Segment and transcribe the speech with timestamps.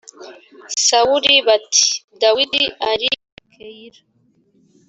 [0.87, 1.87] sawuli bati
[2.21, 3.15] dawidi ari i
[3.53, 4.01] keyila